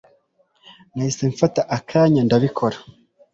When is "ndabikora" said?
2.27-2.77